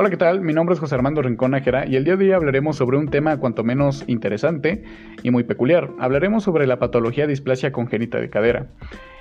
Hola, 0.00 0.10
¿qué 0.10 0.16
tal? 0.16 0.42
Mi 0.42 0.52
nombre 0.52 0.74
es 0.74 0.78
José 0.78 0.94
Armando 0.94 1.22
Rincón 1.22 1.50
Nájera 1.50 1.84
y 1.84 1.96
el 1.96 2.04
día 2.04 2.14
de 2.14 2.26
hoy 2.26 2.30
hablaremos 2.30 2.76
sobre 2.76 2.98
un 2.98 3.08
tema 3.08 3.36
cuanto 3.38 3.64
menos 3.64 4.04
interesante 4.06 4.84
y 5.24 5.32
muy 5.32 5.42
peculiar. 5.42 5.90
Hablaremos 5.98 6.44
sobre 6.44 6.68
la 6.68 6.78
patología 6.78 7.26
displasia 7.26 7.72
congénita 7.72 8.20
de 8.20 8.30
cadera. 8.30 8.68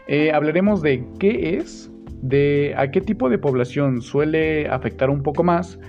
Eh, 0.07 0.31
hablaremos 0.31 0.83
de 0.83 1.03
qué 1.17 1.57
es, 1.57 1.91
de 2.21 2.75
a 2.77 2.91
qué 2.91 3.01
tipo 3.01 3.27
de 3.27 3.39
población 3.39 4.03
suele 4.03 4.67
afectar 4.67 5.09
un 5.09 5.23
poco 5.23 5.43
más 5.43 5.79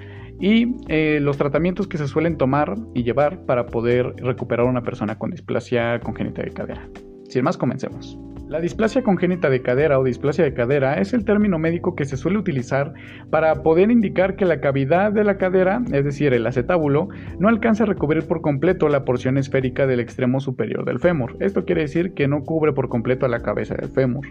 y 0.41 0.75
eh, 0.89 1.19
los 1.21 1.37
tratamientos 1.37 1.87
que 1.87 1.99
se 1.99 2.09
suelen 2.09 2.39
tomar 2.39 2.75
y 2.95 3.03
llevar 3.03 3.45
para 3.45 3.67
poder 3.67 4.15
recuperar 4.17 4.65
a 4.65 4.71
una 4.71 4.83
persona 4.83 5.19
con 5.19 5.33
displasia 5.33 6.01
congénita 6.01 6.41
de 6.41 6.51
cadera. 6.53 6.89
Sin 7.29 7.45
más, 7.45 7.59
comencemos. 7.59 8.19
La 8.49 8.61
displasia 8.61 9.03
congénita 9.03 9.51
de 9.51 9.61
cadera 9.61 9.99
o 9.99 10.05
displasia 10.05 10.43
de 10.43 10.55
cadera 10.55 10.95
es 10.95 11.13
el 11.13 11.27
término 11.27 11.59
médico 11.59 11.95
que 11.95 12.07
se 12.07 12.17
suele 12.17 12.39
utilizar 12.39 12.95
para 13.29 13.63
poder 13.63 13.91
indicar 13.91 14.37
que 14.37 14.47
la 14.47 14.63
cavidad 14.63 15.13
de 15.13 15.23
la 15.23 15.37
cadera, 15.37 15.83
es 15.93 16.03
decir, 16.03 16.33
el 16.33 16.47
acetábulo, 16.47 17.09
no 17.39 17.49
alcanza 17.49 17.83
a 17.83 17.87
recubrir 17.87 18.27
por 18.27 18.41
completo 18.41 18.89
la 18.89 19.05
porción 19.05 19.37
esférica 19.37 19.87
del 19.87 20.01
extremo 20.01 20.41
superior 20.41 20.87
del 20.87 20.99
fémur. 20.99 21.37
Esto 21.41 21.67
quiere 21.67 21.83
decir 21.83 22.15
que 22.15 22.27
no 22.27 22.43
cubre 22.43 22.73
por 22.73 22.89
completo 22.89 23.27
a 23.27 23.29
la 23.29 23.43
cabeza 23.43 23.75
del 23.75 23.91
fémur. 23.91 24.27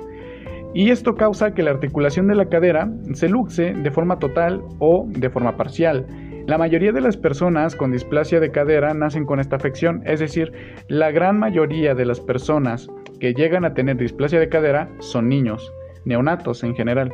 Y 0.74 0.90
esto 0.90 1.16
causa 1.16 1.54
que 1.54 1.62
la 1.62 1.72
articulación 1.72 2.28
de 2.28 2.36
la 2.36 2.50
cadera 2.50 2.92
se 3.14 3.30
luxe 3.30 3.76
de 3.76 3.92
forma 3.92 4.18
total 4.18 4.64
o 4.80 5.06
de 5.10 5.30
forma 5.30 5.58
parcial. 5.58 6.08
La 6.48 6.58
mayoría 6.58 6.94
de 6.94 7.02
las 7.02 7.18
personas 7.18 7.76
con 7.76 7.92
displasia 7.92 8.40
de 8.40 8.52
cadera 8.52 8.94
nacen 8.94 9.26
con 9.26 9.42
esta 9.42 9.58
afección, 9.58 10.02
es 10.06 10.22
decir, 10.22 10.54
la 10.88 11.12
gran 11.12 11.38
mayoría 11.38 11.94
de 11.94 12.06
las 12.06 12.22
personas 12.22 12.88
que 13.20 13.34
llegan 13.34 13.66
a 13.66 13.74
tener 13.74 13.98
displasia 13.98 14.40
de 14.40 14.48
cadera 14.48 14.90
son 15.00 15.28
niños, 15.28 15.74
neonatos 16.06 16.64
en 16.64 16.74
general. 16.74 17.12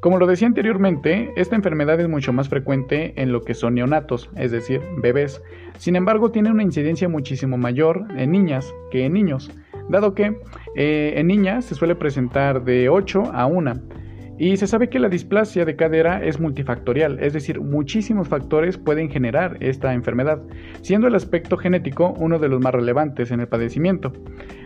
Como 0.00 0.16
lo 0.16 0.26
decía 0.26 0.48
anteriormente, 0.48 1.30
esta 1.36 1.56
enfermedad 1.56 2.00
es 2.00 2.08
mucho 2.08 2.32
más 2.32 2.48
frecuente 2.48 3.12
en 3.20 3.32
lo 3.32 3.42
que 3.42 3.52
son 3.52 3.74
neonatos, 3.74 4.30
es 4.34 4.50
decir, 4.50 4.80
bebés. 5.02 5.42
Sin 5.76 5.94
embargo, 5.94 6.30
tiene 6.30 6.50
una 6.50 6.62
incidencia 6.62 7.10
muchísimo 7.10 7.58
mayor 7.58 8.06
en 8.16 8.32
niñas 8.32 8.74
que 8.90 9.04
en 9.04 9.12
niños, 9.12 9.50
dado 9.90 10.14
que 10.14 10.34
eh, 10.74 11.12
en 11.16 11.26
niñas 11.26 11.66
se 11.66 11.74
suele 11.74 11.96
presentar 11.96 12.64
de 12.64 12.88
8 12.88 13.24
a 13.34 13.44
1 13.44 14.01
y 14.42 14.56
se 14.56 14.66
sabe 14.66 14.88
que 14.88 14.98
la 14.98 15.08
displasia 15.08 15.64
de 15.64 15.76
cadera 15.76 16.20
es 16.20 16.40
multifactorial, 16.40 17.20
es 17.20 17.32
decir, 17.32 17.60
muchísimos 17.60 18.26
factores 18.26 18.76
pueden 18.76 19.08
generar 19.08 19.56
esta 19.60 19.94
enfermedad, 19.94 20.42
siendo 20.80 21.06
el 21.06 21.14
aspecto 21.14 21.56
genético 21.56 22.12
uno 22.18 22.40
de 22.40 22.48
los 22.48 22.60
más 22.60 22.74
relevantes 22.74 23.30
en 23.30 23.38
el 23.38 23.46
padecimiento. 23.46 24.12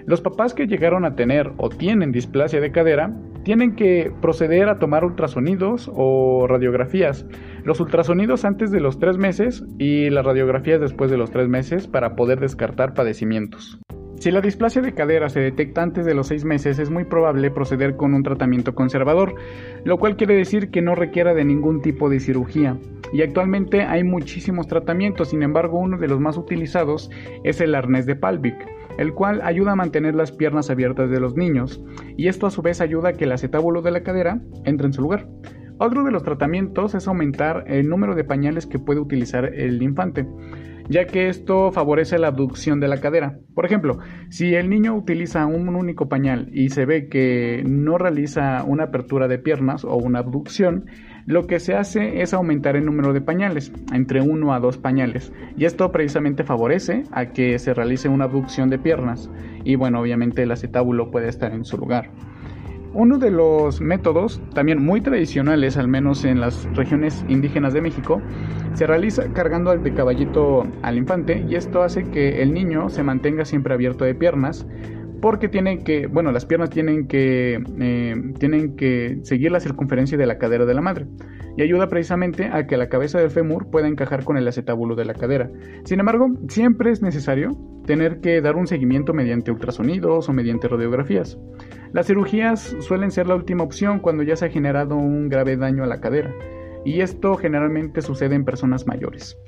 Los 0.07 0.23
papás 0.23 0.55
que 0.55 0.67
llegaron 0.67 1.05
a 1.05 1.15
tener 1.15 1.53
o 1.59 1.69
tienen 1.69 2.11
displasia 2.11 2.59
de 2.59 2.73
cadera 2.73 3.13
tienen 3.45 3.77
que 3.77 4.11
proceder 4.23 4.71
a 4.71 4.79
tomar 4.79 5.05
ultrasonidos 5.05 5.91
o 5.95 6.47
radiografías. 6.49 7.27
Los 7.63 7.79
ultrasonidos 7.79 8.47
antes 8.47 8.71
de 8.71 8.81
los 8.81 8.99
tres 8.99 9.19
meses 9.19 9.63
y 9.79 10.09
las 10.09 10.25
radiografías 10.25 10.81
después 10.81 11.11
de 11.11 11.19
los 11.19 11.31
tres 11.31 11.49
meses 11.49 11.87
para 11.87 12.17
poder 12.17 12.41
descartar 12.41 12.95
padecimientos. 12.95 13.79
Si 14.19 14.31
la 14.31 14.41
displasia 14.41 14.81
de 14.81 14.95
cadera 14.95 15.29
se 15.29 15.41
detecta 15.41 15.83
antes 15.83 16.07
de 16.07 16.15
los 16.15 16.29
6 16.29 16.45
meses, 16.47 16.79
es 16.79 16.91
muy 16.91 17.05
probable 17.05 17.51
proceder 17.51 17.97
con 17.97 18.15
un 18.15 18.23
tratamiento 18.23 18.75
conservador, 18.75 19.35
lo 19.85 19.99
cual 19.99 20.17
quiere 20.17 20.35
decir 20.35 20.71
que 20.71 20.81
no 20.81 20.95
requiera 20.95 21.35
de 21.35 21.45
ningún 21.45 21.83
tipo 21.83 22.09
de 22.09 22.19
cirugía. 22.19 22.79
Y 23.13 23.23
actualmente 23.23 23.83
hay 23.83 24.05
muchísimos 24.05 24.69
tratamientos, 24.69 25.29
sin 25.29 25.43
embargo 25.43 25.79
uno 25.79 25.99
de 25.99 26.09
los 26.09 26.19
más 26.19 26.39
utilizados 26.39 27.11
es 27.45 27.61
el 27.61 27.75
arnés 27.75 28.07
de 28.07 28.17
Palvic, 28.17 28.57
el 28.99 29.13
cual 29.13 29.43
ayuda 29.45 29.73
a 29.73 29.77
mantener 29.77 30.15
las 30.15 30.33
piernas 30.33 30.71
abiertas 30.71 31.11
de 31.11 31.21
los 31.21 31.37
niños, 31.37 31.85
y 32.17 32.29
esto 32.29 32.47
a 32.47 32.51
su 32.51 32.63
vez 32.63 32.81
ayuda 32.81 33.11
a 33.11 33.13
que 33.13 33.25
el 33.25 33.33
acetábulo 33.33 33.83
de 33.83 33.91
la 33.91 34.03
cadera 34.03 34.41
entre 34.65 34.87
en 34.87 34.93
su 34.95 35.03
lugar. 35.03 35.29
Otro 35.79 36.05
de 36.05 36.11
los 36.11 36.23
tratamientos 36.23 36.95
es 36.95 37.07
aumentar 37.07 37.65
el 37.67 37.91
número 37.91 38.15
de 38.15 38.25
pañales 38.25 38.67
que 38.67 38.79
puede 38.79 38.99
utilizar 38.99 39.45
el 39.45 39.83
infante 39.83 40.27
ya 40.89 41.07
que 41.07 41.29
esto 41.29 41.73
favorece 41.73 42.19
la 42.19 42.29
abducción 42.29 42.81
de 42.81 42.89
la 42.89 43.01
cadera. 43.01 43.39
Por 43.55 43.67
ejemplo, 43.67 43.99
si 44.29 44.55
el 44.55 44.69
niño 44.69 44.95
utiliza 44.95 45.47
un 45.47 45.69
único 45.75 46.09
pañal 46.09 46.49
y 46.53 46.69
se 46.71 46.87
ve 46.87 47.09
que 47.09 47.63
no 47.67 47.99
realiza 47.99 48.65
una 48.65 48.85
apertura 48.85 49.29
de 49.29 49.39
piernas 49.39 49.85
o 49.85 49.97
una 49.97 50.21
abducción, 50.21 50.87
lo 51.27 51.47
que 51.47 51.59
se 51.59 51.75
hace 51.75 52.23
es 52.23 52.33
aumentar 52.35 52.77
el 52.77 52.85
número 52.85 53.13
de 53.13 53.21
pañales, 53.21 53.73
entre 53.93 54.21
uno 54.21 54.55
a 54.55 54.61
dos 54.61 54.79
pañales, 54.79 55.33
y 55.57 55.65
esto 55.65 55.91
precisamente 55.91 56.45
favorece 56.45 57.03
a 57.11 57.27
que 57.27 57.59
se 57.59 57.75
realice 57.75 58.09
una 58.09 58.27
abducción 58.27 58.71
de 58.71 58.79
piernas, 58.79 59.29
y 59.65 59.75
bueno, 59.75 60.01
obviamente 60.01 60.45
el 60.45 60.53
acetábulo 60.53 61.11
puede 61.11 61.29
estar 61.29 61.53
en 61.53 61.65
su 61.65 61.79
lugar. 61.79 62.11
Uno 62.99 63.19
de 63.19 63.31
los 63.31 63.83
métodos, 63.83 64.41
también 64.55 64.83
muy 64.83 65.03
tradicionales, 65.03 65.77
al 65.77 65.87
menos 65.87 66.25
en 66.25 66.41
las 66.41 66.65
regiones 66.75 67.27
indígenas 67.29 67.75
de 67.75 67.83
México, 67.83 68.23
se 68.73 68.87
realiza 68.87 69.35
cargando 69.35 69.71
al 69.71 69.83
de 69.83 69.93
caballito 69.93 70.63
al 70.81 70.97
infante 70.97 71.45
y 71.47 71.57
esto 71.57 71.83
hace 71.83 72.05
que 72.05 72.41
el 72.41 72.55
niño 72.55 72.89
se 72.89 73.03
mantenga 73.03 73.45
siempre 73.45 73.75
abierto 73.75 74.07
de 74.07 74.15
piernas 74.15 74.67
porque 75.21 75.49
tienen 75.49 75.85
que, 75.85 76.07
bueno, 76.07 76.33
las 76.33 76.47
piernas 76.47 76.71
tienen 76.71 77.07
que, 77.07 77.63
eh, 77.81 78.15
tienen 78.39 78.77
que 78.77 79.19
seguir 79.25 79.53
la 79.53 79.61
circunferencia 79.61 80.17
de 80.17 80.25
la 80.25 80.39
cadera 80.39 80.65
de 80.65 80.73
la 80.73 80.81
madre 80.81 81.07
y 81.59 81.63
ayuda 81.63 81.89
precisamente 81.89 82.49
a 82.51 82.67
que 82.67 82.79
la 82.79 82.89
cabeza 82.89 83.19
del 83.19 83.31
fémur 83.31 83.71
pueda 83.71 83.89
encajar 83.89 84.25
con 84.25 84.39
el 84.39 84.49
acetábulo 84.49 84.95
de 84.95 85.05
la 85.05 85.13
cadera. 85.13 85.51
Sin 85.85 86.01
embargo, 86.01 86.29
siempre 86.49 86.93
es 86.93 87.03
necesario 87.03 87.51
tener 87.87 88.21
que 88.21 88.41
dar 88.41 88.57
un 88.57 88.67
seguimiento 88.67 89.15
mediante 89.15 89.51
ultrasonidos 89.51 90.29
o 90.29 90.33
mediante 90.33 90.69
radiografías. 90.69 91.39
Las 91.93 92.07
cirugías 92.07 92.77
suelen 92.81 93.11
ser 93.11 93.27
la 93.27 93.37
última 93.37 93.65
opción 93.65 94.01
cuando 94.01 94.23
ya 94.23 94.37
se 94.37 94.47
ha 94.47 94.51
generado 94.51 94.97
un 94.97 95.29
grave 95.29 95.57
daño 95.57 95.85
a 95.85 95.87
la 95.87 96.01
cadera, 96.01 96.35
y 96.85 97.01
esto 97.01 97.37
generalmente 97.37 98.03
sucede 98.03 98.35
en 98.35 98.45
personas 98.45 98.87
mayores. 98.87 99.39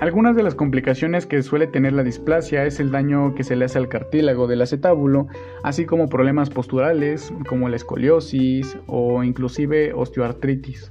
Algunas 0.00 0.36
de 0.36 0.42
las 0.42 0.54
complicaciones 0.54 1.24
que 1.24 1.42
suele 1.42 1.66
tener 1.66 1.94
la 1.94 2.02
displasia 2.02 2.66
es 2.66 2.80
el 2.80 2.90
daño 2.90 3.34
que 3.34 3.44
se 3.44 3.56
le 3.56 3.64
hace 3.64 3.78
al 3.78 3.88
cartílago 3.88 4.46
del 4.46 4.60
acetábulo, 4.60 5.26
así 5.62 5.86
como 5.86 6.08
problemas 6.08 6.50
posturales 6.50 7.32
como 7.48 7.70
la 7.70 7.76
escoliosis 7.76 8.76
o 8.86 9.24
inclusive 9.24 9.94
osteoartritis. 9.94 10.90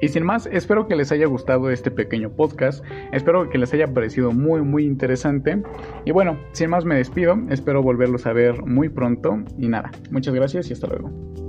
Y 0.00 0.08
sin 0.08 0.24
más, 0.24 0.46
espero 0.46 0.86
que 0.86 0.96
les 0.96 1.10
haya 1.12 1.26
gustado 1.26 1.70
este 1.70 1.90
pequeño 1.90 2.30
podcast, 2.30 2.84
espero 3.12 3.50
que 3.50 3.58
les 3.58 3.72
haya 3.74 3.92
parecido 3.92 4.32
muy 4.32 4.62
muy 4.62 4.84
interesante. 4.84 5.62
Y 6.04 6.12
bueno, 6.12 6.38
sin 6.52 6.70
más 6.70 6.84
me 6.84 6.96
despido, 6.96 7.38
espero 7.50 7.82
volverlos 7.82 8.26
a 8.26 8.32
ver 8.32 8.62
muy 8.64 8.88
pronto. 8.88 9.38
Y 9.58 9.68
nada, 9.68 9.90
muchas 10.10 10.34
gracias 10.34 10.70
y 10.70 10.72
hasta 10.72 10.86
luego. 10.86 11.47